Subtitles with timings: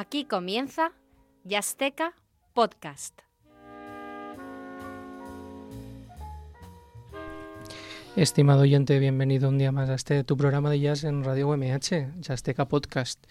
[0.00, 0.92] Aquí comienza
[1.44, 2.14] Yasteca
[2.54, 3.20] Podcast.
[8.16, 12.14] Estimado oyente, bienvenido un día más a este tu programa de jazz en Radio UMH,
[12.18, 13.22] Jazzteca Podcast.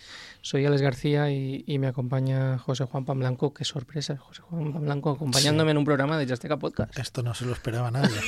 [0.41, 3.51] Soy Alex García y, me acompaña José Juan Blanco.
[3.51, 6.95] Qué sorpresa, José Juan Blanco acompañándome en un programa de Jazzteca Podcast.
[6.99, 8.19] Esto no se lo esperaba nadie.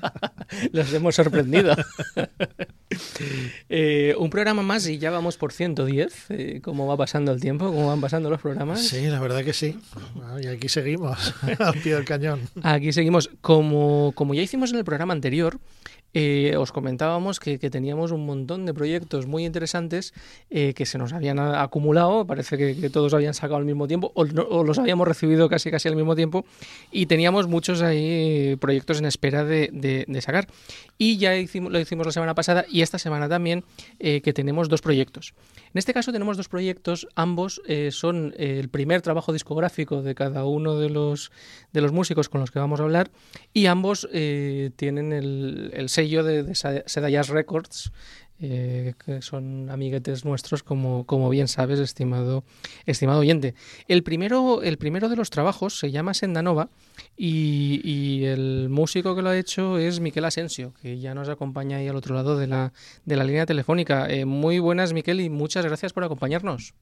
[0.72, 1.74] Los hemos sorprendido.
[3.70, 6.26] Eh, un programa más y ya vamos por 110.
[6.30, 7.66] Eh, ¿Cómo va pasando el tiempo?
[7.66, 8.86] ¿Cómo van pasando los programas?
[8.86, 9.78] Sí, la verdad que sí.
[10.42, 12.40] Y aquí seguimos, al pie del cañón.
[12.62, 13.30] Aquí seguimos.
[13.40, 15.58] Como, como ya hicimos en el programa anterior,
[16.20, 20.12] eh, os comentábamos que, teníamos un montón de proyectos muy interesantes
[20.50, 24.24] eh, que se nos habían acumulado, parece que, todos habían sacado al mismo tiempo o,
[24.24, 26.44] los habíamos recibido casi casi al mismo tiempo
[26.90, 30.48] y teníamos muchos ahí proyectos en espera de, sacar.
[30.98, 33.62] Y ya hicimos, lo hicimos la semana pasada y esta semana también
[34.00, 35.34] eh, que tenemos dos proyectos.
[35.72, 40.76] En este caso tenemos dos proyectos, ambos son el primer trabajo discográfico de cada uno
[40.80, 41.30] de los,
[41.72, 43.10] de los músicos con los que vamos a hablar
[43.52, 47.92] y ambos tienen el, el sello de, de Jazz Records,
[48.40, 52.44] eh, que son amiguetes nuestros, como, como bien sabes, estimado,
[52.86, 53.54] estimado oyente.
[53.88, 56.68] El primero, el primero de los trabajos se llama Sendanova
[57.16, 61.78] y, y, el músico que lo ha hecho es Miquel Asensio, que ya nos acompaña
[61.78, 62.72] ahí al otro lado de la,
[63.04, 64.06] de la línea telefónica.
[64.08, 66.74] Eh, muy buenas, Miquel, y muchas gracias por acompañarnos.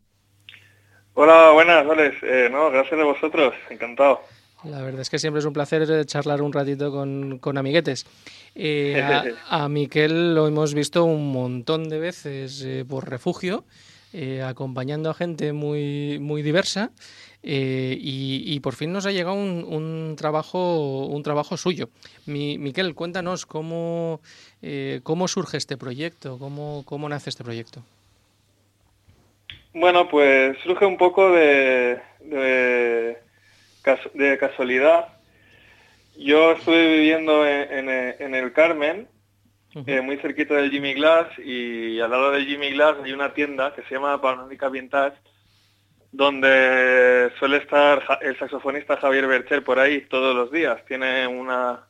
[1.15, 2.17] Hola, buenas, Alex.
[2.23, 4.21] Eh, no, gracias a vosotros, encantado.
[4.65, 8.07] La verdad es que siempre es un placer charlar un ratito con, con amiguetes.
[8.55, 9.01] Eh,
[9.49, 13.65] a, Miquel lo hemos visto un montón de veces eh, por refugio,
[14.13, 16.91] eh, acompañando a gente muy, muy diversa.
[17.49, 21.91] Y, por fin nos ha llegado un, trabajo un trabajo suyo.
[22.25, 24.21] Mi, Miquel, cuéntanos cómo,
[25.05, 27.85] cómo surge este proyecto, cómo, cómo nace este proyecto.
[29.75, 32.01] Bueno, pues surge un poco de
[32.31, 33.19] de
[34.39, 35.09] casualidad,
[36.19, 39.09] yo estuve viviendo en, el Carmen,
[39.87, 43.75] eh, muy cerquita del Jimmy Glass, y al lado del Jimmy Glass hay una tienda
[43.75, 45.17] que se llama Panorámica Vintage,
[46.13, 50.83] donde suele estar el saxofonista Javier Bercher por ahí todos los días.
[50.87, 51.87] Tiene una...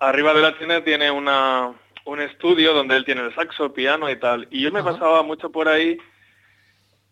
[0.00, 1.72] Arriba de la tienda tiene una,
[2.06, 4.48] un estudio donde él tiene el saxo, piano y tal.
[4.50, 5.98] Y yo me pasaba mucho por ahí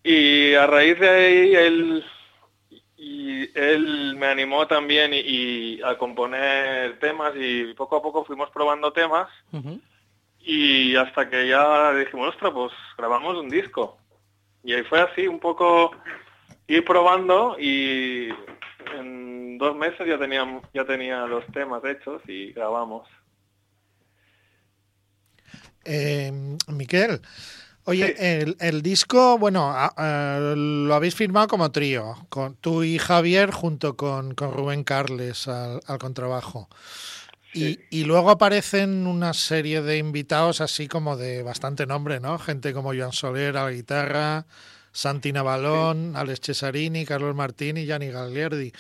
[0.03, 2.05] y a raíz de ahí él
[2.99, 8.93] y él me animó también y, a componer temas y poco a poco fuimos probando
[8.93, 9.29] temas
[10.41, 13.99] y hasta que ya dijimos, ostras, pues grabamos un disco.
[14.65, 15.93] Y ahí fue así, un poco
[16.67, 18.31] ir probando y
[18.99, 23.07] en dos meses ya tenía, ya tenía los temas hechos y grabamos.
[25.85, 26.33] Eh,
[26.67, 27.21] Miquel,
[27.89, 34.37] Oye, el, disco, bueno, lo habéis firmado como trío, con tú y Javier junto con,
[34.37, 36.69] Rubén Carles al, contrabajo.
[37.55, 42.39] Y, luego aparecen una serie de invitados así como de bastante nombre, ¿no?
[42.39, 44.45] Gente como Joan Soler a la guitarra,
[44.93, 48.71] Santi Navalón, Alex Cesarini, Carlos Martín y Gianni Gagliardi.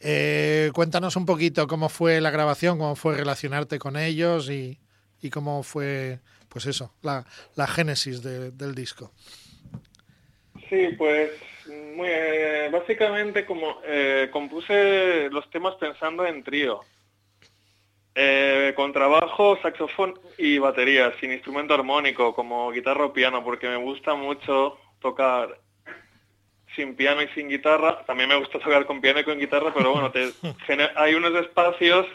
[0.00, 4.78] Eh, cuéntanos un poquito cómo fue la grabación, cómo fue relacionarte con ellos y,
[5.20, 6.20] y cómo fue
[6.54, 7.26] pues eso, la,
[7.56, 9.10] la génesis del disco.
[10.70, 11.32] Sí, pues
[11.66, 16.80] muy, eh, básicamente como eh, compuse los temas pensando en trío.
[18.14, 23.78] Eh, con trabajo, saxofón y batería, sin instrumento armónico, como guitarra o piano, porque me
[23.78, 25.58] gusta mucho tocar
[26.76, 28.04] sin piano y sin guitarra.
[28.06, 30.12] También me gusta tocar con piano y con guitarra, pero bueno,
[30.94, 32.06] hay unos espacios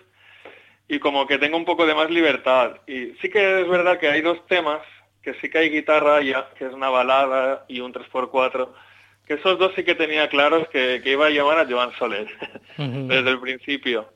[0.89, 2.81] y como que tengo un poco de más libertad.
[2.87, 4.81] Y sí que es verdad que hay dos temas,
[5.21, 8.67] que sí que hay guitarra ya, que es una balada y un 3x4,
[9.27, 12.27] que esos dos sí que tenía claros que, iba a llamar a Joan Soler
[12.77, 14.11] desde el principio.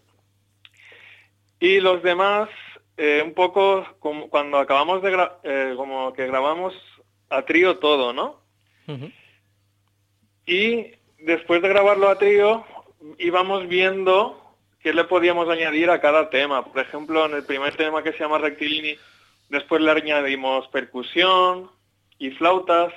[1.60, 2.50] Y los demás,
[2.98, 6.74] eh, un poco como cuando acabamos de eh, como que grabamos
[7.30, 8.42] a trío todo, ¿no?
[10.48, 12.66] Y después de grabarlo a trío,
[13.20, 14.43] íbamos viendo
[14.84, 16.66] qué le podíamos añadir a cada tema.
[16.66, 18.96] Por ejemplo, en el primer tema que se llama Rectilini,
[19.48, 21.72] después le añadimos percusión
[22.20, 22.94] y flautas.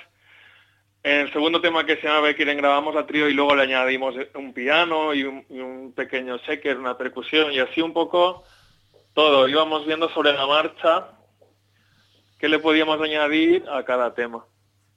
[1.05, 4.17] En el segundo tema que se llama Becker grabamos a trío y luego le añadimos
[4.35, 8.43] un piano y un, pequeño shaker, una percusión y así un poco
[9.15, 9.47] todo.
[9.47, 11.13] Íbamos viendo sobre la marcha
[12.41, 14.45] qué le podíamos añadir a cada tema.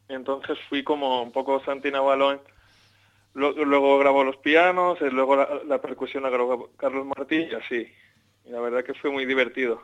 [0.07, 2.41] Entonces fui como un poco Balón
[3.33, 7.87] Luego, grabó los pianos, eh, luego la, percusión la grabó Carlos Martín y así.
[8.45, 9.81] Y la verdad que fue muy divertido.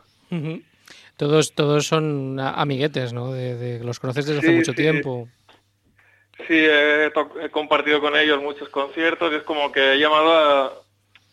[1.17, 3.31] Todos, todos son amiguetes, ¿no?
[3.31, 5.29] De, los conoces desde hace mucho tiempo.
[6.47, 7.11] Sí, he,
[7.51, 10.73] compartido con ellos muchos conciertos y es como que he llamado a,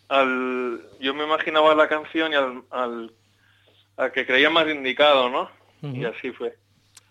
[0.09, 0.81] al...
[1.01, 5.51] Yo me imaginaba la canción y al, al, que creía más indicado, ¿no?
[5.83, 6.55] Y así fue.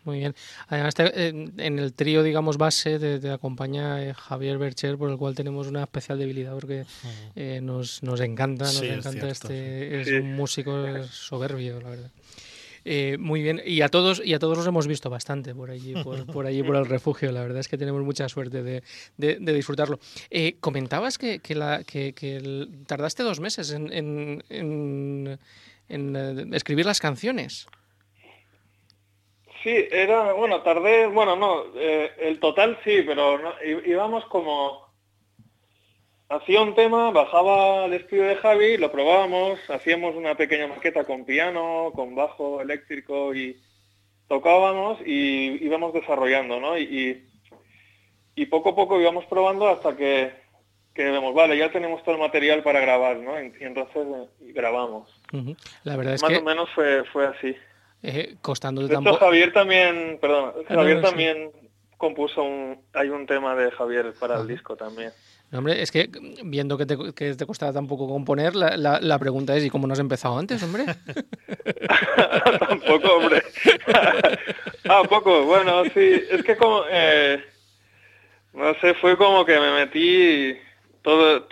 [0.04, 0.36] Muy bien.
[0.68, 5.68] Además, en el trío, digamos, base de acompaña eh, Javier Bercher, por el cual tenemos
[5.68, 6.86] una especial debilidad porque
[7.36, 12.12] eh, nos, nos encanta, nos encanta este, es un músico soberbio, la verdad.
[12.84, 15.94] Eh, muy bien, y a todos y a todos los hemos visto bastante por allí,
[16.04, 17.32] por, por allí por el refugio.
[17.32, 18.84] La verdad es que tenemos mucha suerte de,
[19.18, 20.00] de, disfrutarlo.
[20.30, 25.40] Eh, comentabas que, que, la, que, que tardaste dos meses en, en, en,
[25.90, 27.68] en, eh, escribir las canciones.
[29.64, 33.54] Sí, era, bueno, tardé, bueno, no, el total sí, pero no,
[33.86, 34.92] íbamos como
[36.32, 41.26] hacía un tema, bajaba al estudio de Javi, lo probábamos, hacíamos una pequeña maqueta con
[41.26, 43.60] piano, con bajo eléctrico y
[44.28, 46.78] tocábamos y íbamos desarrollando, ¿no?
[46.78, 47.28] Y,
[48.36, 50.32] y, poco a poco íbamos probando hasta que,
[50.94, 53.42] que, vemos, vale, ya tenemos todo el material para grabar, ¿no?
[53.42, 55.22] Y, entonces eh, grabamos.
[55.84, 57.56] La verdad es Más o menos fue, fue así.
[58.04, 61.52] Eh, costando de hecho, Javier también, perdón, ah, Javier también
[61.98, 65.12] compuso un, hay un tema de Javier para el disco también
[65.58, 66.10] hombre, es que
[66.44, 69.70] viendo que te, que te costaba tan poco componer, la, la, la, pregunta es, ¿y
[69.70, 70.86] cómo no has empezado antes, hombre?
[72.60, 73.44] Tampoco, hombre.
[74.90, 77.44] ah, poco, bueno, sí, es que como, eh,
[78.54, 80.58] no sé, fue como que me metí,
[81.02, 81.48] todo,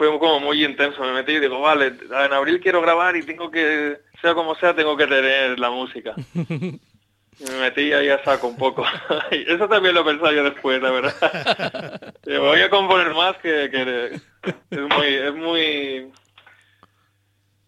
[0.00, 3.50] fue como muy intenso, me metí y digo, vale, en abril quiero grabar y tengo
[3.50, 6.14] que, sea como sea, tengo que tener la música.
[6.34, 8.82] Me metí ahí a saco un poco.
[9.30, 12.14] Eso también lo pensaba yo después, la verdad.
[12.26, 16.12] voy a componer más que, es muy, es muy,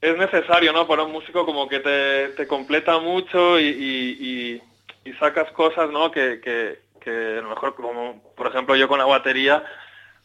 [0.00, 0.86] es necesario, ¿no?
[0.86, 4.60] Para un músico como que te, te completa mucho y,
[5.04, 6.10] y, sacas cosas, ¿no?
[6.10, 9.64] Que, que, que a lo mejor, como por ejemplo yo con la batería,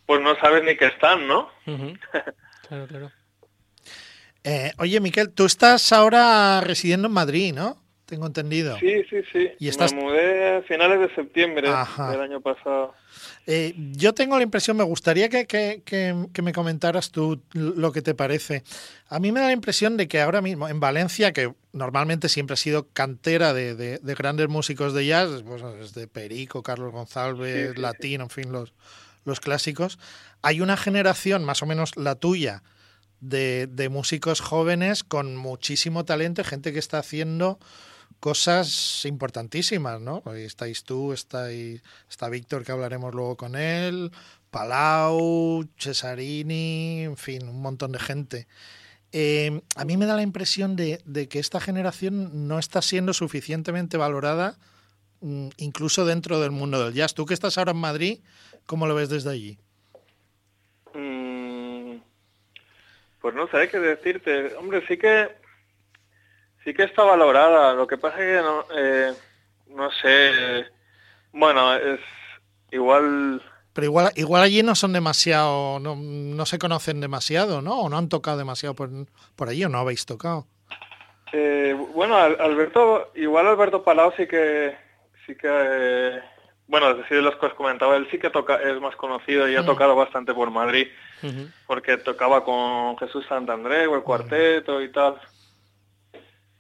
[0.07, 1.50] pues no sabes ni que están, ¿no?
[2.68, 3.12] Claro, claro.
[4.44, 7.77] Eh, oye, Miquel, tú estás ahora residiendo en Madrid, ¿no?
[8.07, 8.77] tengo entendido.
[8.80, 9.51] Sí, sí, sí.
[9.59, 9.94] ¿Y estás...
[9.94, 12.95] Me mudé a finales de septiembre del año pasado.
[13.45, 18.01] Eh, yo tengo la impresión, me gustaría que, que, que, me comentaras tú lo que
[18.01, 18.63] te parece.
[19.09, 22.54] A mí me da la impresión de que ahora mismo en Valencia, que normalmente siempre
[22.54, 28.24] ha sido cantera de, de, grandes músicos de jazz, pues desde Perico, Carlos González, Latino,
[28.24, 28.74] en fin, los,
[29.27, 30.00] los clásicos,
[30.41, 32.63] hay una generación, más o menos la tuya,
[33.19, 37.59] de, de músicos jóvenes con muchísimo talento, gente que está haciendo
[38.19, 40.24] cosas importantísimas, ¿no?
[40.25, 44.12] Ahí estáis tú, está, está Víctor, que hablaremos luego con él,
[44.50, 48.47] Palau, Cesarini, en fin, un montón de gente.
[49.12, 53.97] Eh, a mí me da la impresión de, que esta generación no está siendo suficientemente
[53.97, 54.57] valorada,
[55.21, 57.13] mm, incluso dentro del mundo del jazz.
[57.13, 58.19] Tú que estás ahora en Madrid,
[58.68, 59.58] ¿cómo lo ves desde allí?
[60.94, 61.98] Mm,
[63.19, 64.56] pues no sé qué decirte.
[64.56, 65.36] Hombre, sí que
[66.68, 69.14] Sí que está valorada, lo que pasa es que no, eh,
[69.69, 70.66] no sé,
[71.31, 72.02] bueno, es
[72.74, 73.42] igual...
[73.71, 77.80] Pero igual, igual allí no son demasiado, no, no se conocen demasiado, ¿no?
[77.80, 78.90] O no han tocado demasiado por,
[79.38, 80.45] por allí o no habéis tocado.
[81.31, 84.76] Eh, bueno, Alberto, igual Alberto Palau sí que,
[85.26, 86.21] sí que, eh,
[86.68, 89.56] bueno, es decir, los que os comentaba, él sí que toca, es más conocido y
[89.56, 90.88] ha tocado bastante por Madrid,
[91.66, 95.19] porque tocaba con Jesús Santandré o el cuarteto y tal.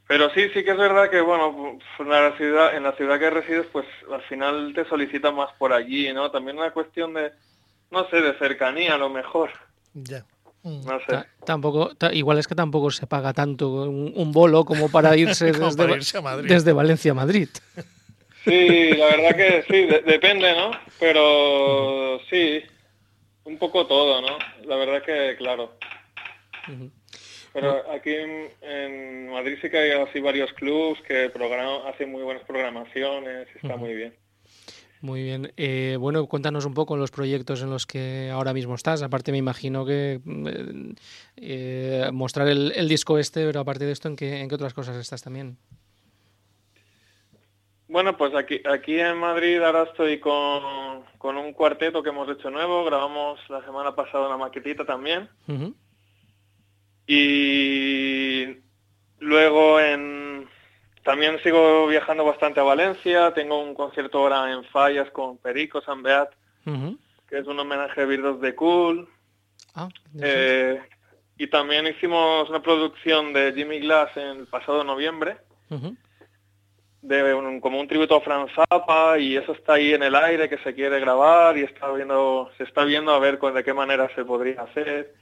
[0.07, 3.29] Pero sí, sí que es verdad que, bueno, en la ciudad, en la ciudad que
[3.29, 6.31] resides, pues al final te solicitan más por allí, ¿no?
[6.31, 7.33] También una cuestión de,
[7.91, 9.49] no sé, de cercanía a lo mejor.
[9.93, 10.23] Ya.
[10.63, 10.85] Mm.
[10.85, 11.25] No sé.
[11.45, 16.71] tampoco, igual es que tampoco se paga tanto un, bolo como para irse, desde, desde
[16.71, 17.49] Valencia a Madrid.
[18.47, 20.71] Sí, la verdad que sí, depende, ¿no?
[20.99, 22.61] Pero sí,
[23.43, 24.37] un poco todo, ¿no?
[24.65, 25.73] La verdad que, claro.
[27.53, 28.13] Pero aquí
[28.61, 31.31] en, Madrid sí que hay así varios clubs que
[31.87, 34.13] hacen muy buenas programaciones, está muy bien.
[35.01, 35.51] Muy bien.
[35.57, 39.01] Eh, bueno, cuéntanos un poco los proyectos en los que ahora mismo estás.
[39.03, 40.93] Aparte, me imagino que eh,
[41.35, 44.95] eh, mostrar el, disco este, pero aparte de esto, ¿en qué, ¿en qué otras cosas
[44.95, 45.57] estás también?
[47.97, 52.51] Bueno, pues aquí, aquí en Madrid ahora estoy con, con un cuarteto que hemos hecho
[52.51, 52.85] nuevo.
[52.85, 55.27] Grabamos la semana pasada una maquetita también.
[57.07, 58.55] Y
[59.17, 60.47] luego en,
[61.03, 63.33] también sigo viajando bastante a Valencia.
[63.33, 66.29] Tengo un concierto ahora en Fallas con Perico San Beat,
[67.27, 69.09] que es un homenaje a Birdos de Cool.
[69.73, 69.89] Ah,
[70.21, 70.79] eh,
[71.39, 75.37] y también hicimos una producción de Jimmy Glass en el pasado noviembre.
[77.01, 80.49] De un, como un tributo a Franz Zappa y eso está ahí en el aire
[80.49, 83.73] que se quiere grabar y está viendo, se está viendo a ver con, de qué
[83.73, 85.13] manera se podría hacer.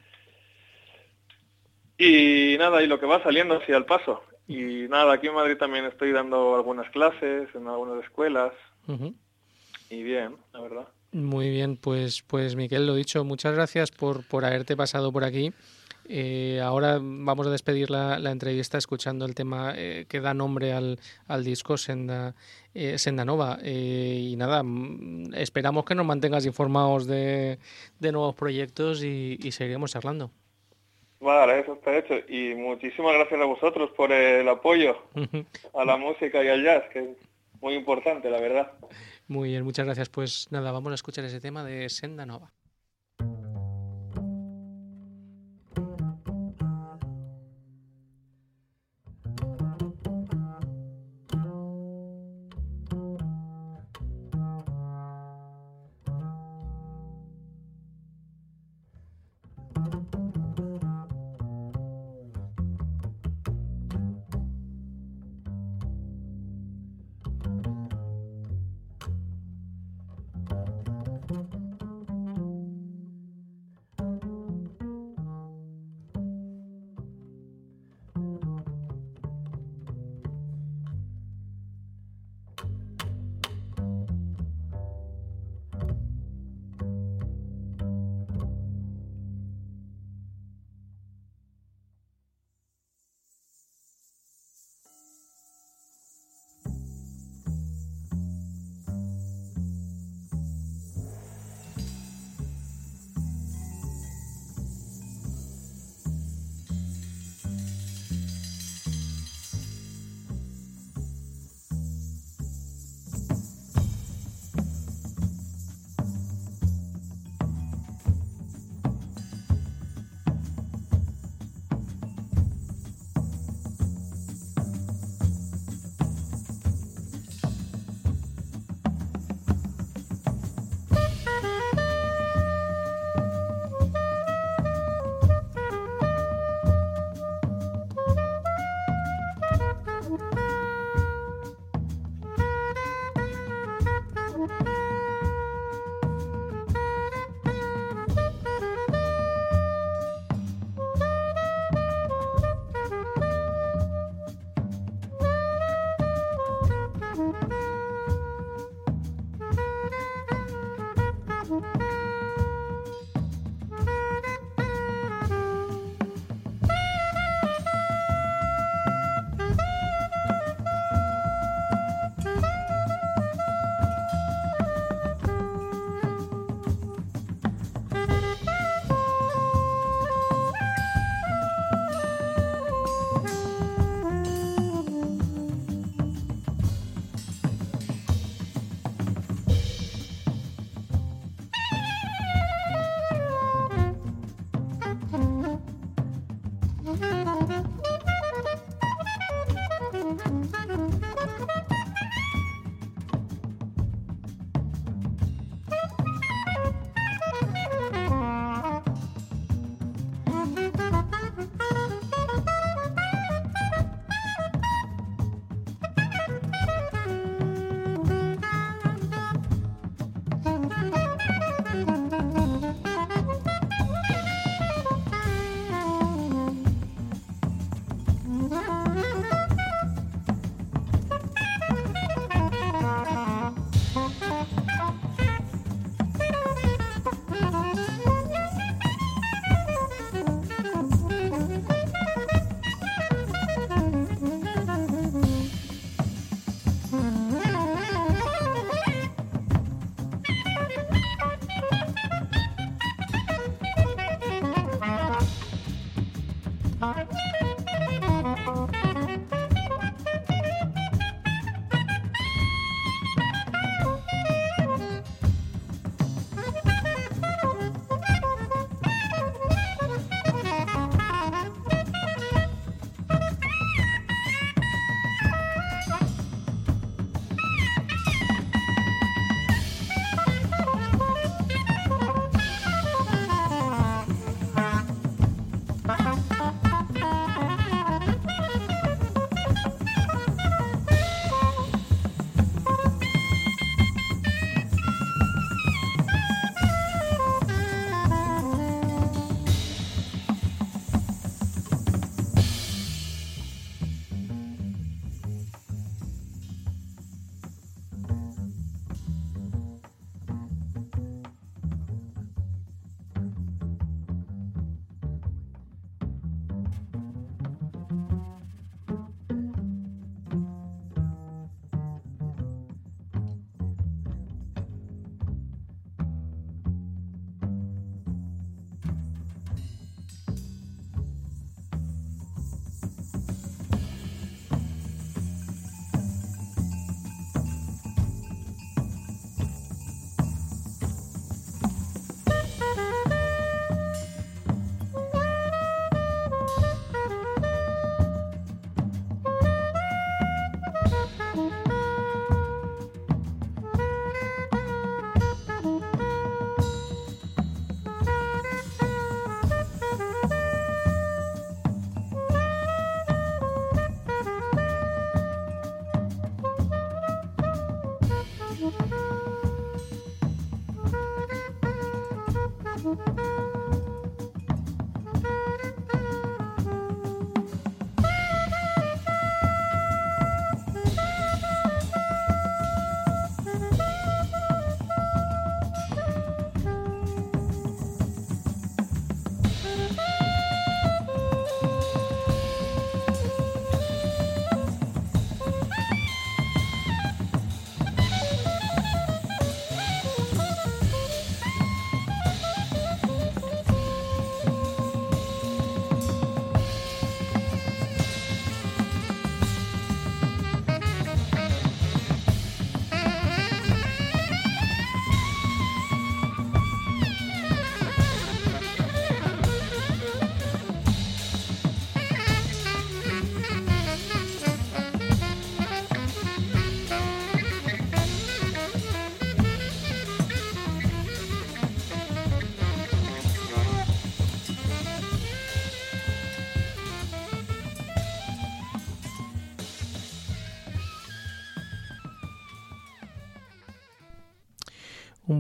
[1.98, 4.24] Y nada, y lo que va saliendo así al paso.
[4.48, 8.54] Y nada, aquí en Madrid también estoy dando algunas clases en algunas escuelas.
[9.90, 10.88] Y bien, la verdad.
[11.12, 15.54] Muy bien, pues, pues Miquel, lo dicho, muchas gracias por, por haberte pasado por aquí.
[16.08, 20.98] Eh, ahora vamos a despedir la, entrevista escuchando el tema eh, que da nombre al,
[21.44, 22.36] disco Senda,
[22.74, 23.58] eh, Senda Nova.
[23.64, 27.58] y nada, mm, esperamos que nos mantengas informados de,
[28.00, 30.32] nuevos proyectos y, seguiremos charlando.
[31.20, 32.14] Vale, eso está hecho.
[32.28, 34.98] Y muchísimas gracias a vosotros por el apoyo
[35.74, 37.18] a la música y al jazz, que es
[37.62, 38.74] muy importante, la verdad.
[39.28, 40.10] Muy bien, muchas gracias.
[40.10, 42.52] Pues nada, vamos a escuchar ese tema de Senda Nova.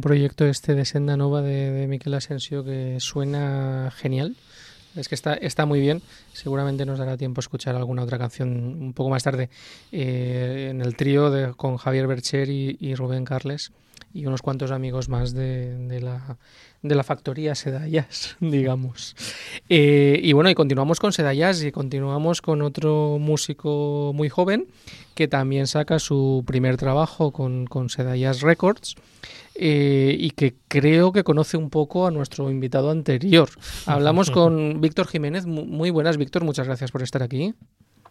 [0.06, 4.36] Proyecto este de Senda Nova de, de Miquel Asensio que suena genial.
[4.96, 6.04] Es que está, está muy bien.
[6.32, 9.50] Seguramente nos dará tiempo a escuchar alguna otra canción un poco más tarde
[9.92, 13.72] eh, en el trío con Javier Bercher y, y, Rubén Carles
[14.14, 16.38] y unos cuantos amigos más de, de la,
[16.84, 19.16] de la factoría Sedallas, digamos.
[19.70, 24.68] Eh, y bueno, y continuamos con Sedallas y continuamos con otro músico muy joven
[25.16, 28.96] que también saca su primer trabajo con, con Sedallas Records
[29.56, 33.50] eh, y que creo que conoce un poco a nuestro invitado anterior.
[33.86, 35.46] Hablamos con Víctor Jiménez.
[35.46, 36.44] Muy buenas, Víctor.
[36.44, 37.54] Muchas gracias por estar aquí.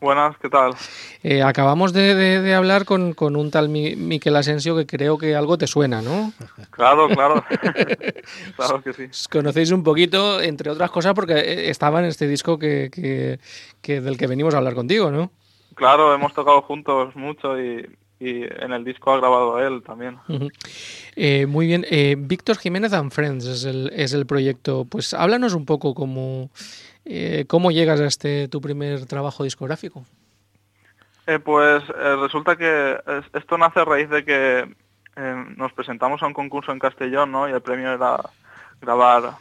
[0.00, 0.74] Buenas, ¿qué tal?
[1.22, 5.16] Eh, acabamos de, de, de hablar con, con, un tal Mi, Miquel Asensio que creo
[5.16, 6.33] que algo te suena, ¿no?
[6.70, 7.42] Claro, claro.
[8.57, 9.04] claro que sí.
[9.04, 13.38] Os conocéis un poquito, entre otras cosas, porque estaba en este disco que, que,
[13.80, 15.30] que del que venimos a hablar contigo, ¿no?
[15.74, 17.88] Claro, hemos tocado juntos mucho y,
[18.24, 20.16] y en el disco ha grabado él también.
[20.28, 20.50] Uh -huh.
[21.16, 21.84] eh, muy bien.
[21.90, 24.87] Eh, Víctor Jiménez and Friends es el, es el proyecto.
[24.88, 26.50] Pues háblanos un poco cómo,
[27.04, 30.04] eh, cómo llegas a este tu primer trabajo discográfico.
[31.26, 31.82] Eh, pues
[32.20, 32.98] resulta que
[33.32, 34.74] esto nace a raíz de que
[35.56, 37.48] nos presentamos a un concurso en Castellón, ¿no?
[37.48, 38.16] Y el premio era
[38.80, 39.34] grabar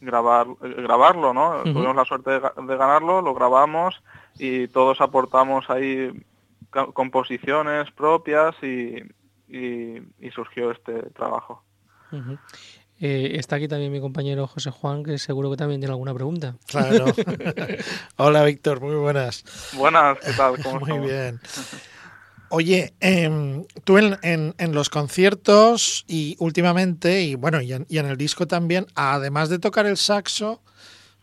[0.00, 1.50] grabar grabarlo, ¿no?
[1.50, 1.72] Uh -huh.
[1.72, 4.02] Tuvimos la suerte de, de ganarlo, lo grabamos
[4.38, 6.10] y todos aportamos ahí
[6.70, 9.02] composiciones propias y,
[9.48, 11.62] y, y, surgió este trabajo.
[12.10, 12.38] Uh -huh.
[13.00, 16.56] eh, está aquí también mi compañero José Juan, que seguro que también tiene alguna pregunta.
[16.66, 17.06] Claro.
[18.16, 19.44] Hola, Víctor, muy buenas.
[19.74, 20.62] Buenas, ¿qué tal?
[20.62, 21.06] ¿Cómo muy estamos?
[21.06, 21.40] bien.
[22.54, 27.96] Oye, eh, tú en, en, en, los conciertos y últimamente, y bueno, y en, y
[27.96, 30.60] en, el disco también, además de tocar el saxo,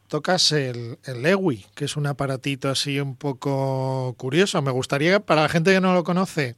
[0.10, 4.62] tocas el, el Lewy, que es un aparatito así un poco curioso.
[4.62, 6.56] Me gustaría, para la gente que no lo conoce,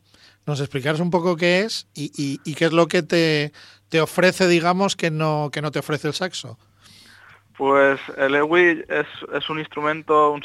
[0.47, 3.51] nos explicaras un poco qué es y, y, qué es lo que te,
[3.89, 6.57] te, ofrece, digamos, que no, que no te ofrece el saxo.
[7.57, 10.41] Pues el EWI es, es un instrumento, un,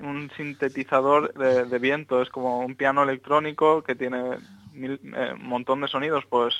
[0.00, 4.36] un sintetizador de, de, viento, es como un piano electrónico que tiene
[4.74, 4.98] eh,
[5.34, 6.54] un montón de sonidos, pues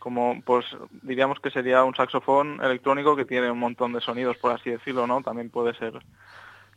[0.00, 0.64] como pues
[1.02, 5.06] diríamos que sería un saxofón electrónico que tiene un montón de sonidos, por así decirlo,
[5.06, 5.22] ¿no?
[5.22, 5.92] También puede ser,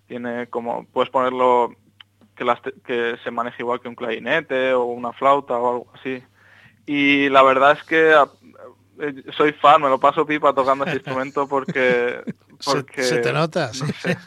[0.08, 1.74] tiene como, puedes ponerlo
[2.36, 6.22] que, las, que se maneje igual que un clarinete o una flauta o algo así.
[6.86, 8.12] Y la verdad es que
[9.00, 12.24] eh, soy fan, me lo paso pipa tocando ese instrumento porque...
[12.66, 14.18] porque se, se, te nota, no sé,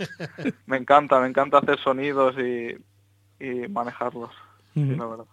[0.64, 2.74] me encanta, me encanta hacer sonidos y,
[3.44, 4.30] y manejarlos,
[4.74, 4.92] mm -hmm.
[4.92, 5.26] sí, la verdad.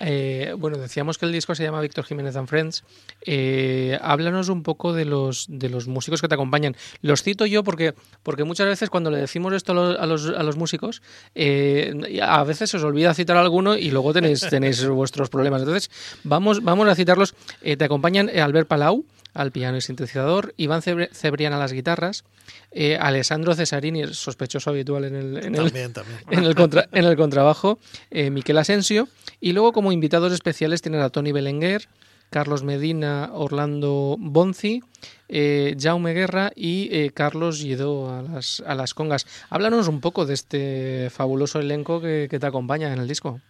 [0.00, 2.84] Eh, bueno, decíamos que el disco se llama Víctor Jiménez and Friends.
[3.26, 6.74] Eh, háblanos un poco de los, de los músicos que te acompañan.
[7.02, 10.28] Los cito yo porque, porque muchas veces cuando le decimos esto a los, a los,
[10.28, 11.02] a los músicos,
[11.34, 15.62] eh, a veces os olvida citar a alguno y luego tenéis, tenéis vuestros problemas.
[15.62, 15.90] Entonces,
[16.24, 17.34] vamos, vamos a citarlos.
[17.60, 22.24] Eh, te acompañan Albert Palau al piano y sintetizador, Iván Cebrián a las guitarras,
[22.72, 26.18] eh, Alessandro Cesarini, sospechoso habitual en el, en también, el, también.
[26.30, 27.78] En el, contra, en el contrabajo,
[28.10, 29.08] eh, Miquel Asensio,
[29.40, 31.88] y luego como invitados especiales tienen a Tony Belenguer,
[32.30, 34.82] Carlos Medina, Orlando Bonzi,
[35.28, 39.26] eh, Jaume Guerra y eh, Carlos Lledó a las, a las congas.
[39.50, 43.40] Háblanos un poco de este fabuloso elenco que, que te acompaña en el disco.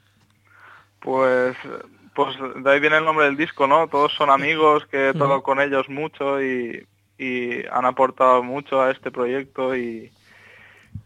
[1.01, 1.57] Pues
[2.25, 3.89] pues de ahí viene el nombre del disco, ¿no?
[3.89, 6.87] Todos son amigos que he tocado con ellos mucho y,
[7.19, 10.11] y, han aportado mucho a este proyecto y,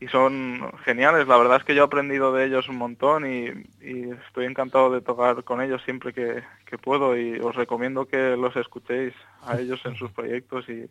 [0.00, 1.29] y, son geniales.
[1.29, 3.46] La verdad es que yo he aprendido de ellos un montón y,
[3.81, 8.37] y estoy encantado de tocar con ellos siempre que, que, puedo y os recomiendo que
[8.37, 10.88] los escuchéis a ellos en sus proyectos y,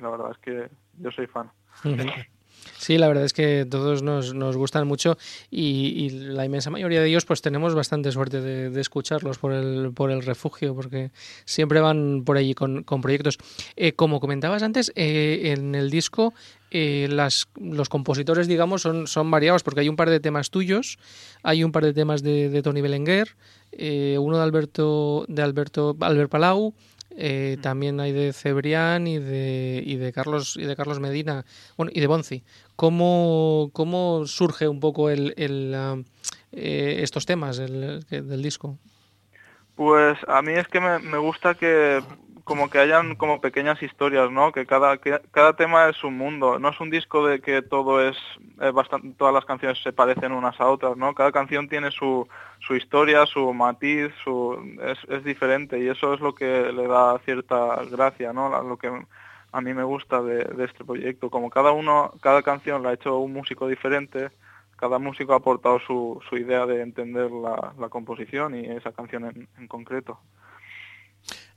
[0.00, 1.50] la verdad es que yo soy fan.
[2.78, 5.16] Sí, la verdad es que todos nos, nos gustan mucho
[5.50, 9.92] y, y, la inmensa mayoría de ellos pues tenemos bastante suerte de, escucharlos por el,
[9.94, 11.10] por el refugio porque
[11.44, 13.38] siempre van por allí con, con proyectos.
[13.76, 16.34] Eh, como comentabas antes, eh, en el disco
[16.76, 20.98] eh, las, los compositores, digamos, son, son variados porque hay un par de temas tuyos,
[21.44, 23.36] hay un par de temas de, de Tony Belenguer,
[23.70, 26.74] eh, uno de Alberto, de Alberto Albert Palau,
[27.10, 31.44] eh, también hay de Cebrián y de, y de Carlos y de Carlos Medina.
[31.76, 32.44] Bueno y de Bonzi.
[32.76, 36.04] Cómo, cómo surge un poco el, el uh,
[36.52, 38.78] eh, estos temas el, el, del disco
[39.74, 42.00] pues a mí es que me, me, gusta que
[42.44, 46.58] como que hayan como pequeñas historias no que cada que cada tema es un mundo
[46.58, 48.16] no es un disco de que todo es
[48.60, 52.28] eh, bastante todas las canciones se parecen unas a otras no cada canción tiene su
[52.66, 57.18] su historia, su matiz, su, es, es, diferente y eso es lo que le da
[57.24, 58.62] cierta gracia, ¿no?
[58.62, 58.90] Lo que
[59.52, 61.30] a mí me gusta de, de, este proyecto.
[61.30, 64.30] Como cada uno, cada canción la ha hecho un músico diferente,
[64.76, 69.26] cada músico ha aportado su, su idea de entender la, la composición y esa canción
[69.26, 70.18] en, en concreto.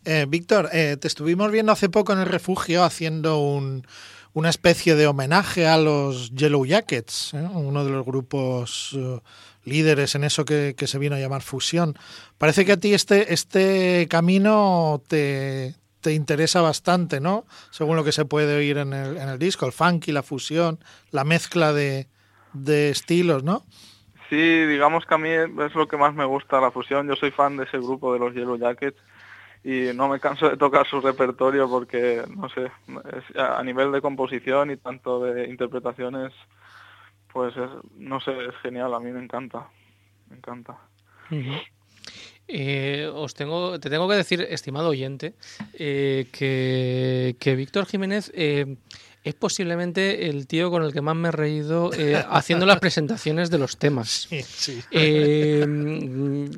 [0.10, 3.86] Eh, Víctor, eh, te estuvimos viendo hace poco en el refugio haciendo un,
[4.32, 7.46] una especie de homenaje a los Yellow Jackets, ¿eh?
[7.54, 8.98] uno de los grupos
[9.66, 11.98] líderes en eso que, que, se vino a llamar fusión.
[12.38, 17.46] Parece que a ti este, este camino te, te interesa bastante, ¿no?
[17.72, 20.80] Según lo que se puede oír en el, en el disco, el funky, la fusión,
[21.12, 22.08] la mezcla de,
[22.54, 23.66] de estilos, ¿no?
[24.30, 27.10] Sí, digamos que a mí es lo que más me gusta la fusión.
[27.10, 28.98] Yo soy fan de ese grupo de los Yellow Jackets
[29.68, 32.72] y no me canso de tocar su repertorio porque, no sé,
[33.38, 36.32] a nivel de composición y tanto de interpretaciones,
[37.34, 39.68] pues es, no sé, es genial, a mí me encanta,
[40.30, 40.78] me encanta.
[42.48, 45.34] Eh, os tengo, te tengo que decir, estimado oyente,
[45.74, 48.78] eh, que, que Víctor Jiménez eh,
[49.28, 53.50] es posiblemente el tío con el que más me he reído eh, haciendo las presentaciones
[53.50, 54.28] de los temas.
[54.30, 54.82] Sí, sí.
[54.92, 56.50] Eh,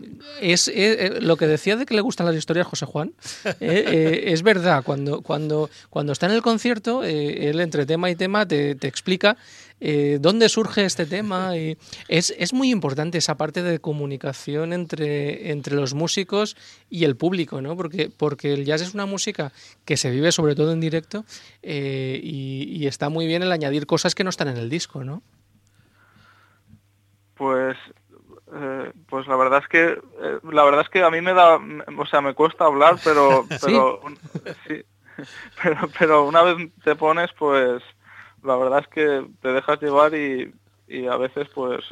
[0.41, 3.13] es, es, lo que decía de que le gustan las historias José Juan.
[3.59, 8.47] Eh, es verdad, cuando, cuando, cuando está en el concierto, él entre tema y tema
[8.47, 9.37] te, te explica
[9.79, 11.55] eh, dónde surge este tema.
[11.57, 16.57] Y es, es, muy importante esa parte de comunicación entre, entre los músicos
[16.89, 17.75] y el público, ¿no?
[17.75, 19.51] Porque, porque el jazz es una música
[19.85, 21.25] que se vive sobre todo en directo
[21.61, 25.03] eh, y, y, está muy bien el añadir cosas que no están en el disco,
[25.03, 25.21] ¿no?
[27.35, 27.77] Pues
[28.53, 31.59] eh, pues la verdad es que eh, la verdad es que a mí me da
[31.97, 34.51] o sea me cuesta hablar pero pero ¿Sí?
[34.67, 34.83] sí,
[35.63, 37.83] pero pero una vez te pones pues
[38.43, 40.53] la verdad es que te dejas llevar y,
[40.87, 41.83] y a veces pues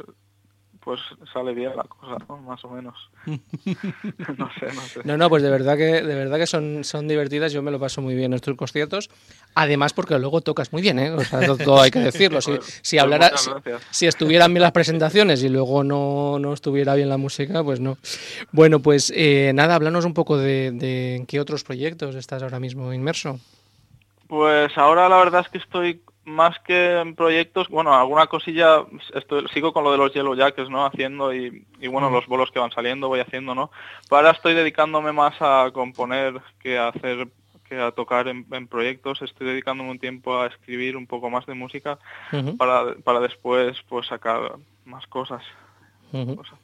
[0.88, 1.00] pues
[1.34, 2.38] sale bien la cosa, ¿no?
[2.38, 2.94] más o menos.
[3.26, 5.00] no sé, no sé.
[5.04, 7.78] No, no, pues de verdad que de verdad que son, son divertidas, yo me lo
[7.78, 9.10] paso muy bien en estos conciertos,
[9.54, 11.10] además porque luego tocas muy bien, ¿eh?
[11.10, 12.40] O sea, todo, hay que decirlo.
[12.40, 13.50] Si, pues, si hablara, si,
[13.90, 17.98] si, estuvieran bien las presentaciones y luego no, no estuviera bien la música, pues no.
[18.52, 22.60] Bueno, pues eh, nada, háblanos un poco de, de en qué otros proyectos estás ahora
[22.60, 23.38] mismo inmerso.
[24.26, 29.46] Pues ahora la verdad es que estoy más que en proyectos, bueno, alguna cosilla, estoy,
[29.48, 30.84] sigo con lo de los Yellow Jackets, ¿no?
[30.84, 32.12] Haciendo y, y bueno, mm.
[32.12, 33.70] los bolos que van saliendo voy haciendo, ¿no?
[34.08, 37.28] Pero ahora estoy dedicándome más a componer que a hacer,
[37.68, 39.22] que a tocar en, en proyectos.
[39.22, 41.98] Estoy dedicándome un tiempo a escribir un poco más de música
[42.32, 42.56] uh -huh.
[42.56, 45.42] para, para después, pues, sacar más cosas.
[46.12, 46.36] Uh -huh.
[46.36, 46.58] cosas.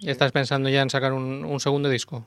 [0.00, 2.24] ¿Estás pensando ya en sacar un, un segundo disco?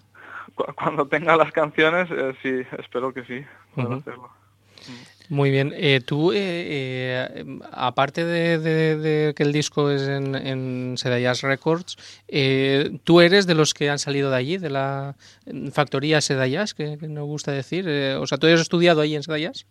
[0.76, 4.00] Cuando tenga las canciones, eh, sí, espero que sí, uh -huh.
[4.00, 4.30] hacerlo.
[5.30, 5.74] Muy bien.
[5.76, 11.98] Eh, tú, eh, eh, aparte de, que el disco es en, en Sedayas Records,
[12.30, 15.16] eh, ¿tú eres de los que han salido de allí, de la
[15.74, 17.86] factoría Sedayas, que, que nos gusta decir?
[17.90, 19.66] Eh, o sea, ¿tú has estudiado ahí en Sedayas?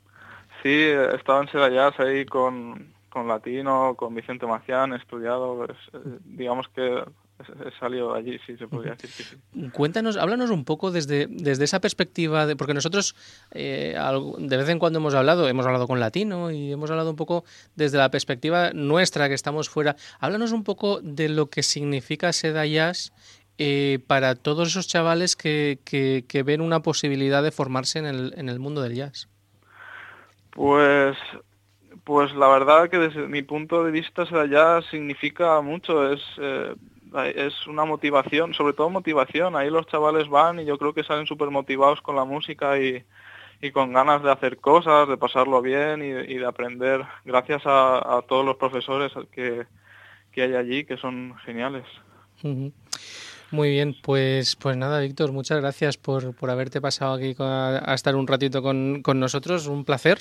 [0.62, 5.79] Sí, he estado en Sedayas ahí con, con Latino, con Vicente Macián, he estudiado, pues,
[6.25, 7.03] digamos que
[7.49, 9.70] de allí, sí, se podría decir que sí.
[9.70, 13.14] Cuéntanos, háblanos un poco desde, desde esa perspectiva, de, porque nosotros
[13.53, 13.96] eh,
[14.38, 17.44] de vez en cuando hemos hablado, hemos hablado con Latino y hemos hablado un poco
[17.75, 19.96] desde la perspectiva nuestra que estamos fuera.
[20.18, 23.12] Háblanos un poco de lo que significa Seda Jazz
[23.59, 28.35] eh, para todos esos chavales que, que, que, ven una posibilidad de formarse en el,
[28.37, 29.29] en el mundo del jazz.
[30.51, 31.16] Pues
[32.05, 36.20] pues la verdad que desde mi punto de vista Seda Jazz significa mucho, es...
[36.38, 36.75] Eh,
[37.24, 39.57] es una motivación, sobre todo motivación.
[39.57, 43.05] Ahí los chavales van y yo creo que salen súper motivados con la música y,
[43.61, 48.18] y, con ganas de hacer cosas, de pasarlo bien y, y de aprender, gracias a,
[48.18, 49.66] a, todos los profesores que,
[50.33, 51.85] que hay allí, que son geniales.
[52.42, 52.72] Uh -huh.
[53.52, 57.94] Muy bien, pues, pues nada, Víctor, muchas gracias por, por haberte pasado aquí a, a
[57.94, 60.18] estar un ratito con, con nosotros, un placer.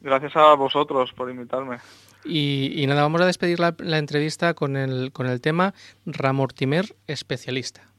[0.00, 1.78] Gracias a vosotros por invitarme.
[2.24, 5.74] Y, y, nada, vamos a despedir la, la, entrevista con el, con el tema
[6.06, 7.93] Ramortimer especialista.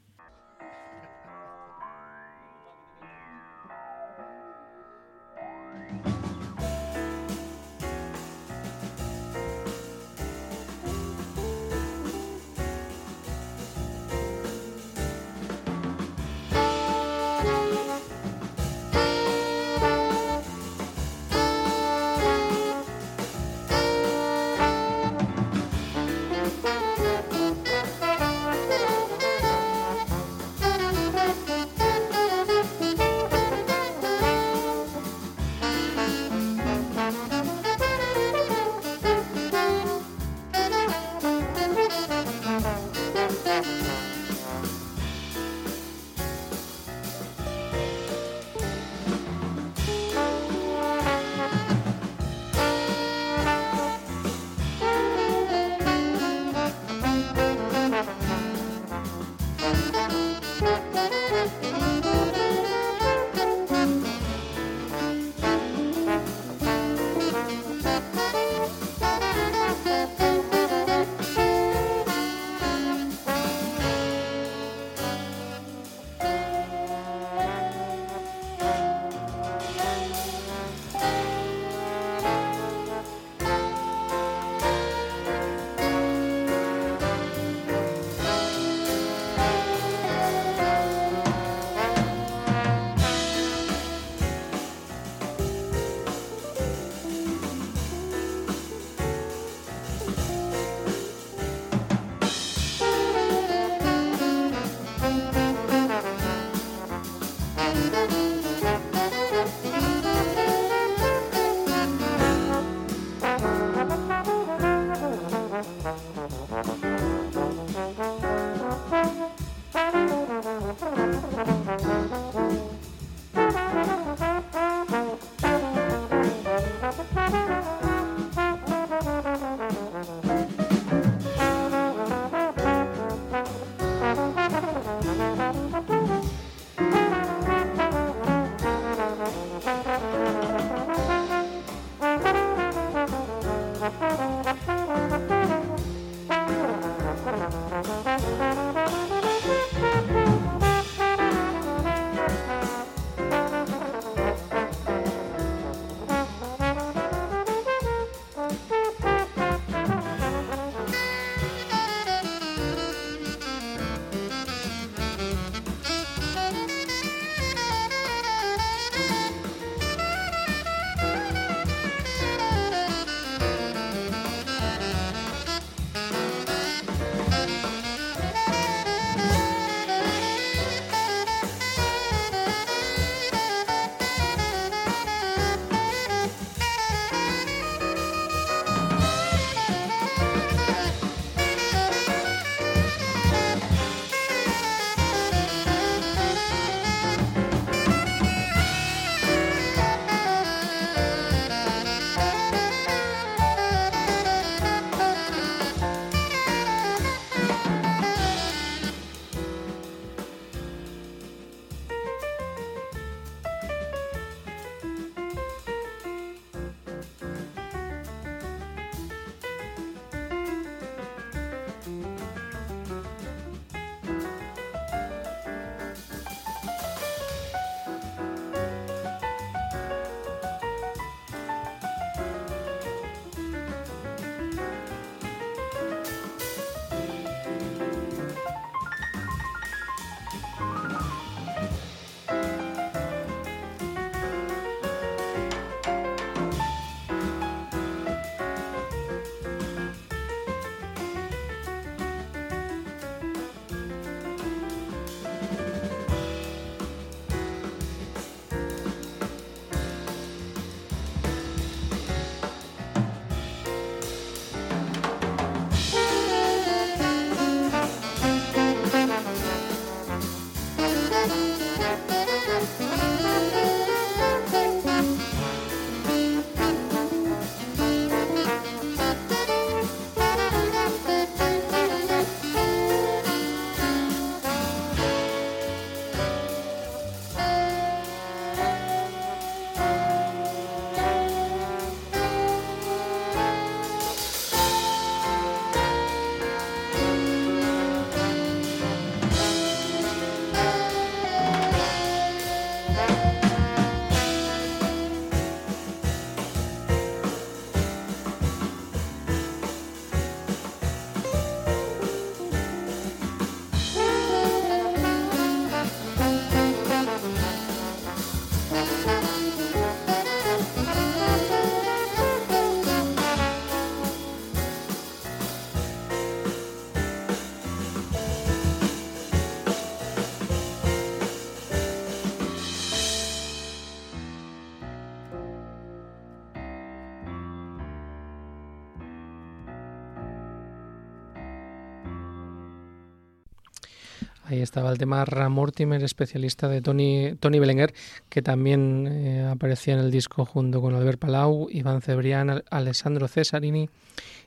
[344.56, 347.94] Ahí estaba el tema Ramortimer, especialista de Tony, Tony Belenguer,
[348.30, 353.89] que también eh, aparecía en el disco junto con Albert Palau, Iván Cebrián, Alessandro Cesarini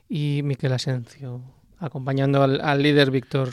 [0.09, 1.41] y Miquel Asencio,
[1.77, 3.49] acompañando al, al líder Víctor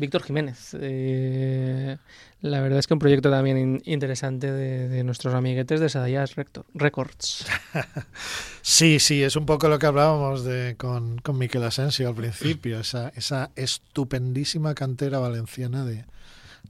[0.00, 0.76] Víctor Jiménez.
[0.80, 1.96] Eh,
[2.40, 6.34] la verdad es que un proyecto también interesante de, nuestros amiguetes de Sadayas
[6.74, 7.46] Records.
[8.62, 12.80] sí, sí, es un poco lo que hablábamos de, con, con Miquel Asensio al principio,
[12.80, 16.06] esa, esa estupendísima cantera valenciana de,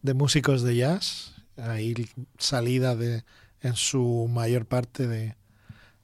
[0.03, 1.95] de músicos de jazz, ahí
[2.39, 3.25] salida de,
[3.63, 5.37] en su mayor parte de,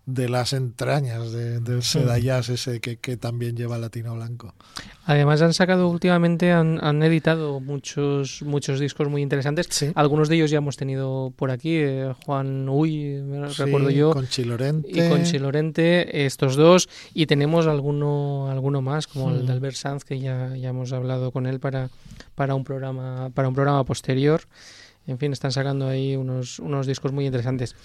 [0.06, 4.54] de las entrañas de, del Sedayas ese que, que, también lleva Latino Blanco.
[5.04, 9.68] Además han sacado últimamente, han, han editado muchos muchos discos muy interesantes.
[9.96, 13.20] Algunos de ellos ya hemos tenido por aquí, eh, Juan Uy,
[13.58, 14.12] recuerdo yo.
[14.12, 14.88] Con Chilorente.
[14.92, 16.88] Y con Chilorente, estos dos.
[17.12, 21.32] Y tenemos alguno alguno más, como el de Albert Sanz, que ya, ya hemos hablado
[21.32, 21.90] con él para,
[22.36, 24.42] para, un, programa, para un programa posterior.
[25.06, 27.76] En fin, están sacando ahí unos, unos discos muy interesantes.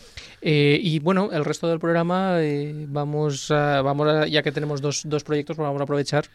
[0.42, 4.82] Eh, y bueno, el resto del programa eh, vamos, a, vamos a, ya que tenemos
[4.82, 6.26] dos, dos proyectos, pues vamos a aprovechar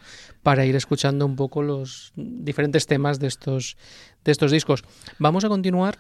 [0.43, 3.77] para ir escuchando un poco los diferentes temas de estos,
[4.25, 4.85] de estos discos.
[5.19, 5.99] Vamos a continuar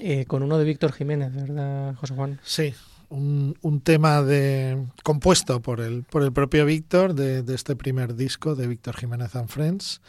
[0.00, 2.40] eh, con uno de Víctor Jiménez, ¿verdad, José Juan?
[2.44, 2.74] Sí,
[3.08, 8.14] un, un, tema de compuesto por el, por el propio Víctor de, de este primer
[8.14, 10.00] disco de Víctor Jiménez and Friends.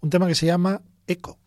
[0.00, 1.38] Un tema que se llama Eco.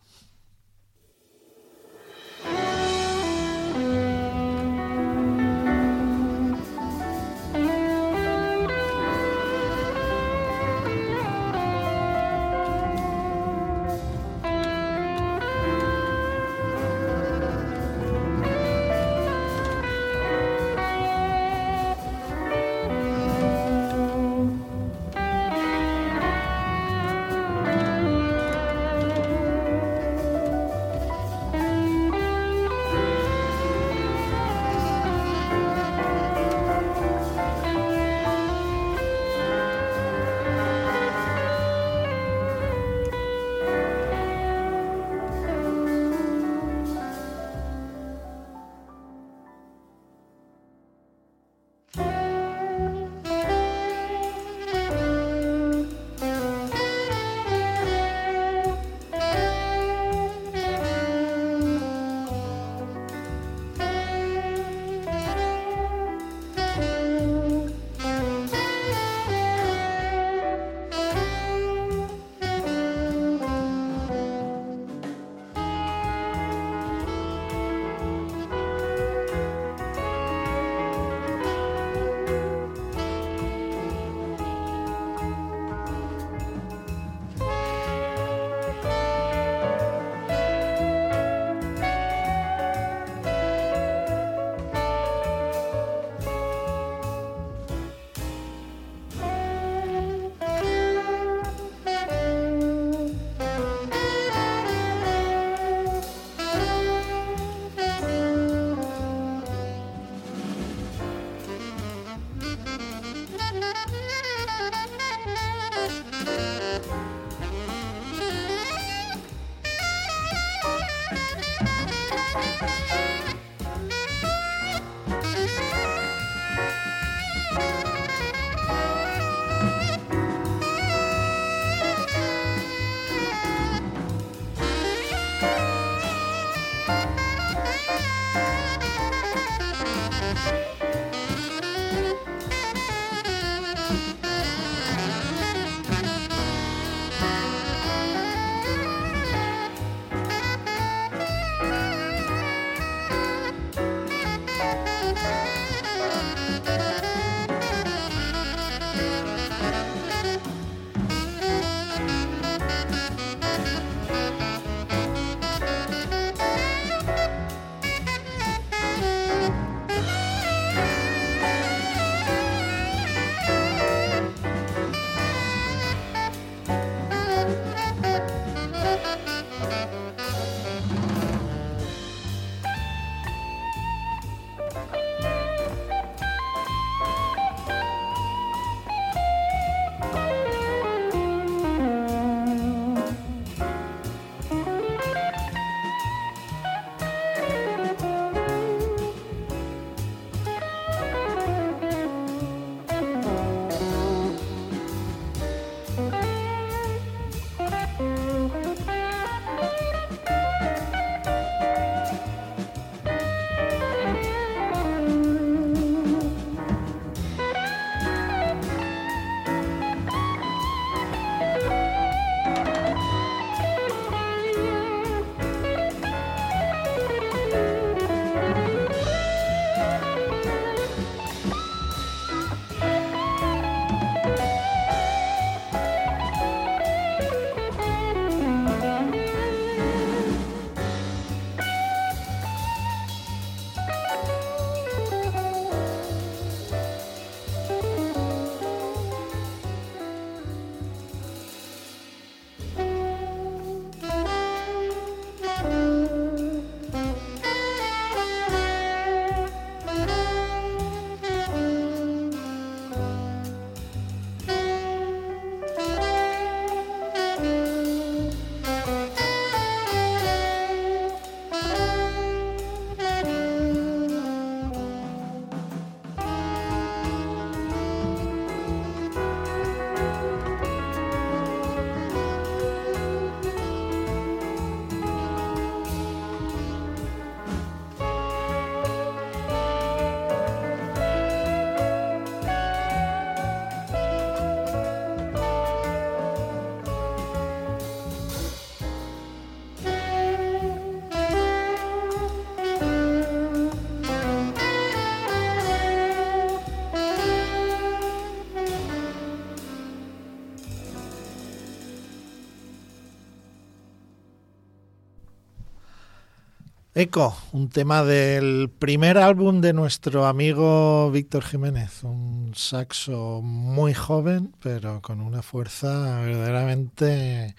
[317.02, 324.54] Eco, un tema del primer álbum de nuestro amigo Víctor Jiménez, un saxo muy joven,
[324.62, 327.56] pero con una fuerza verdaderamente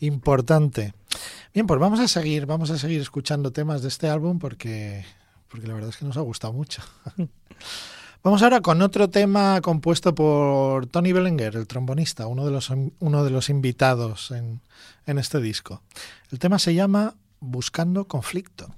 [0.00, 0.92] importante.
[1.54, 5.04] Bien, pues vamos a seguir, vamos a seguir escuchando temas de este álbum porque,
[5.48, 6.82] porque la verdad es que nos ha gustado mucho.
[8.22, 13.24] Vamos ahora con otro tema compuesto por Tony Bellinger, el trombonista, uno de los, uno
[13.24, 14.60] de los invitados en,
[15.06, 15.80] en este disco.
[16.30, 18.68] El tema se llama Buscando conflicto.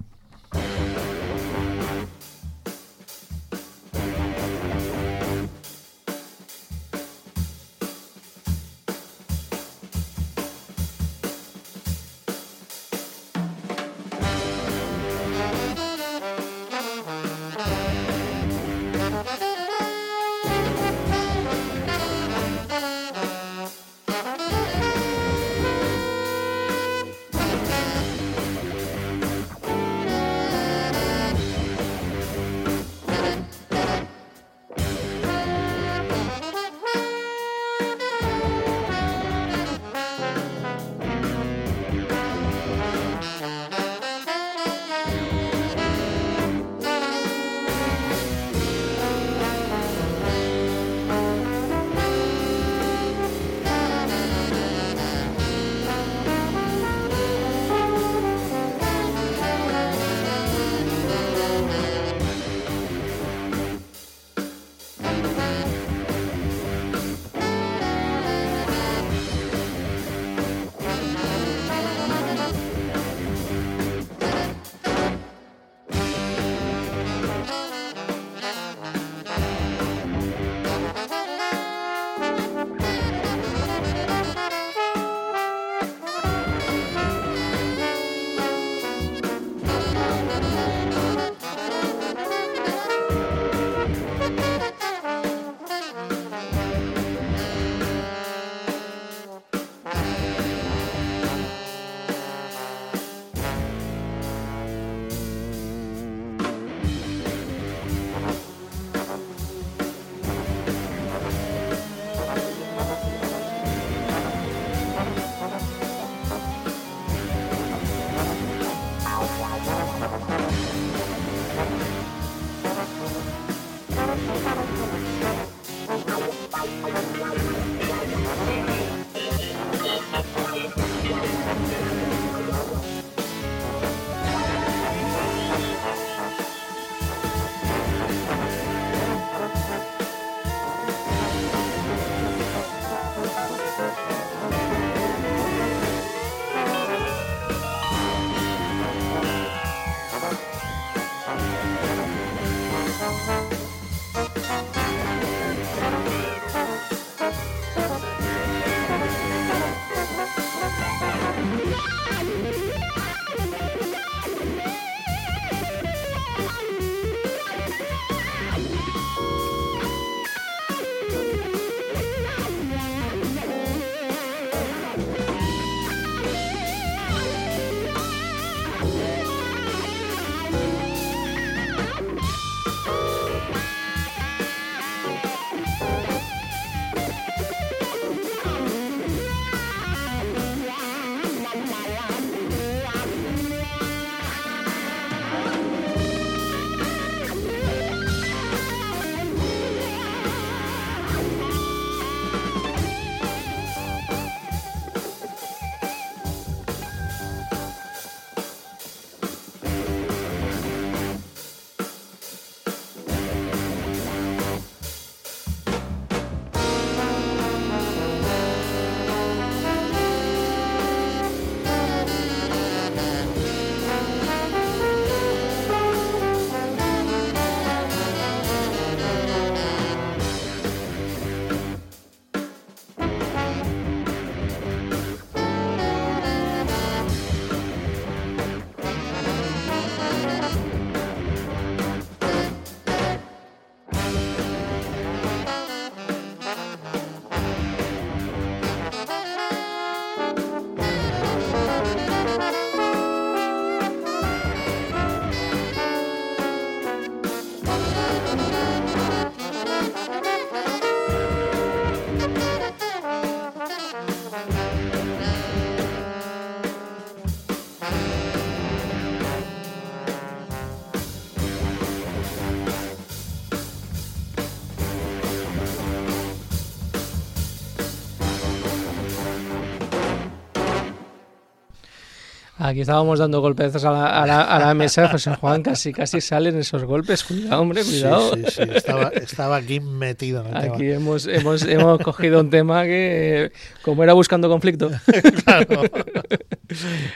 [282.65, 286.21] Aquí estábamos dando golpes a la, a la, a la mesa, José Juan, casi casi
[286.21, 287.25] salen esos golpes.
[287.25, 288.33] Cuidado, hombre, cuidado.
[288.35, 288.69] Sí, sí, sí.
[288.73, 290.93] Estaba, estaba aquí metido en el Aquí tema.
[290.95, 293.51] hemos, hemos, hemos cogido un tema que,
[293.81, 294.89] como era buscando conflicto.
[295.43, 295.65] Claro.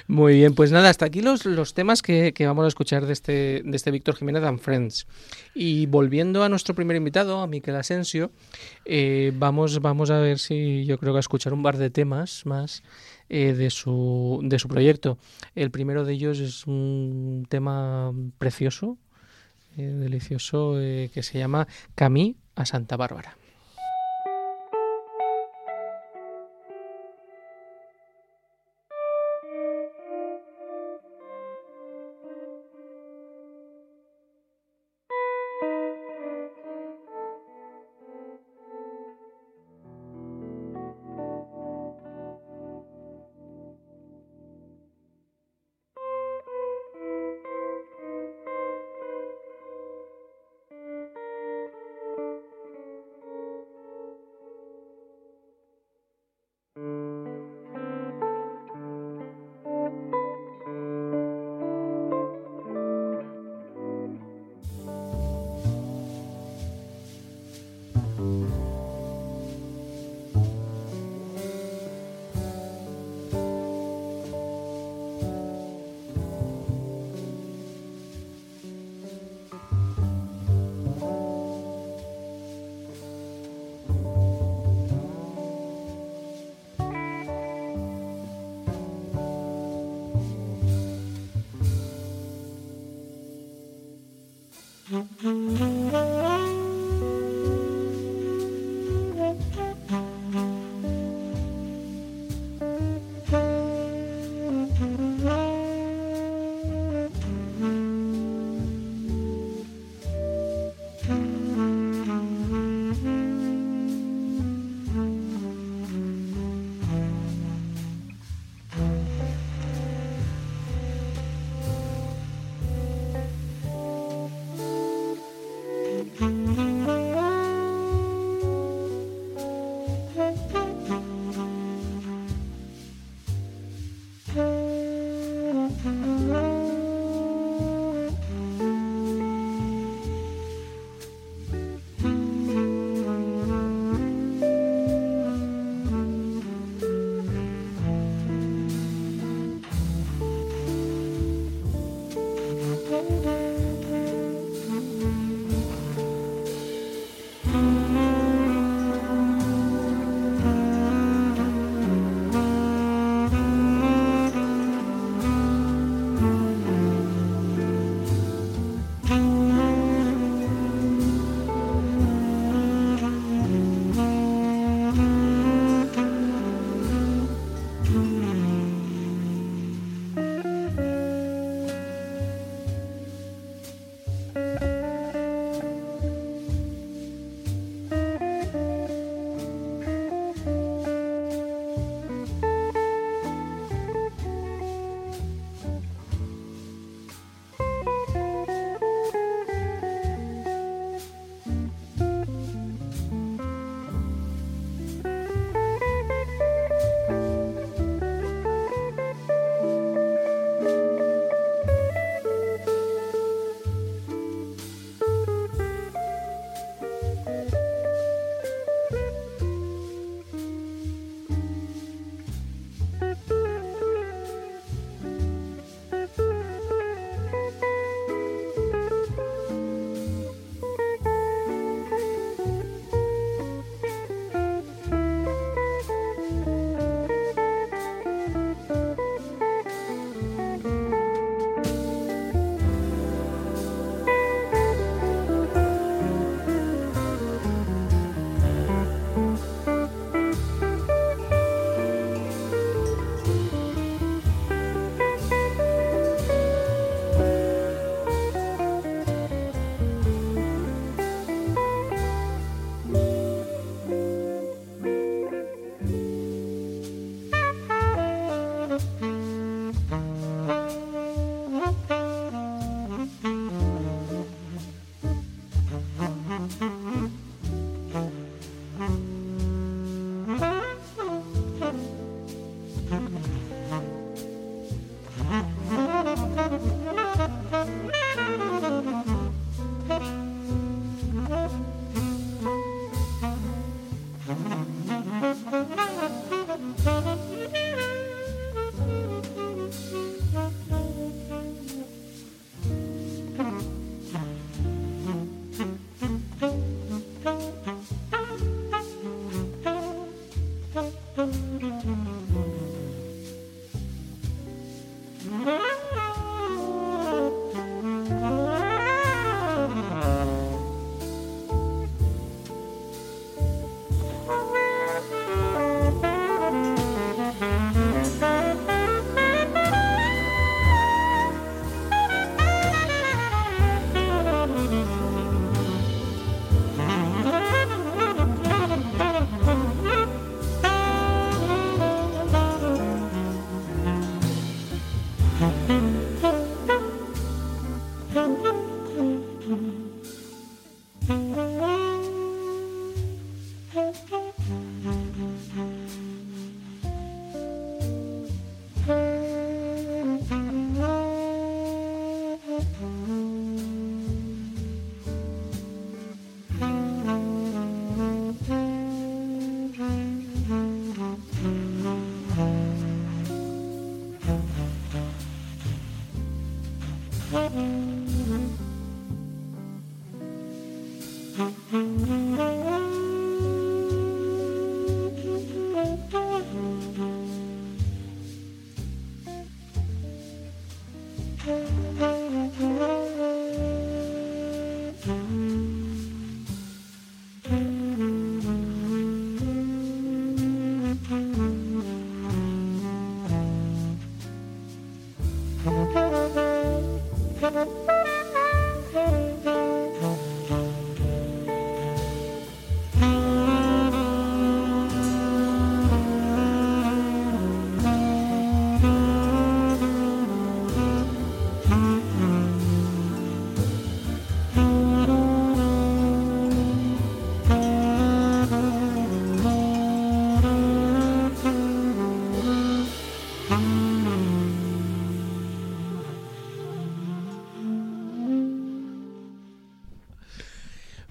[0.08, 3.14] Muy bien, pues nada, hasta aquí los, los temas que, que vamos a escuchar de
[3.14, 5.08] este, de este Víctor Jiménez and Friends.
[5.54, 8.32] Y volviendo a nuestro primer invitado, a Miquel Asensio,
[8.86, 12.46] eh, vamos, vamos a ver si yo creo que a escuchar un par de temas
[12.46, 12.84] más
[13.30, 15.18] eh, de, su, de su proyecto.
[15.56, 18.98] El primero de ellos es un tema precioso,
[19.78, 23.38] eh, delicioso, eh, que se llama Camí a Santa Bárbara.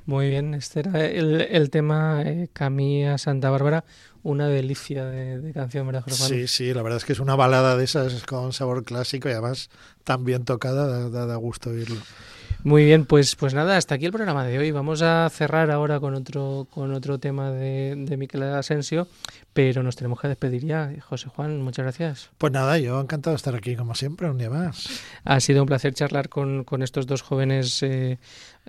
[0.06, 3.84] Muy bien, este era el, el tema eh, Camilla Santa Bárbara,
[4.22, 6.16] una delicia de, de canción, ¿verdad, Jorge?
[6.22, 9.32] Sí, sí, la verdad es que es una balada de esas con sabor clásico y
[9.32, 9.68] además
[10.04, 11.96] tan bien tocada, da, da- da gusto oírlo.
[12.62, 14.70] Muy bien, pues, pues nada, hasta aquí el programa de hoy.
[14.72, 19.06] Vamos a cerrar ahora con otro, con otro tema de, de Miquel Asensio,
[19.52, 20.92] pero nos tenemos que despedir ya.
[21.08, 22.30] José Juan, muchas gracias.
[22.38, 24.88] Pues nada, yo encantado de estar aquí como siempre, un día más.
[25.24, 28.18] Ha sido un placer charlar con, con estos dos jóvenes eh,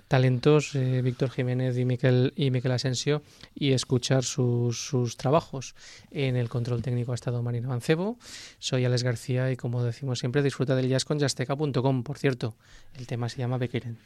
[0.06, 3.22] talentos, eh, Víctor Jiménez y Miquel, y Miquel Asensio,
[3.54, 5.74] y escuchar sus, sus trabajos.
[6.10, 8.18] En el control técnico ha estado Marina Mancebo.
[8.58, 12.02] Soy Alex García y como decimos siempre, disfruta del jazz con jazzteca.com.
[12.02, 12.54] Por cierto,
[12.96, 13.98] el tema se llama Bequerent.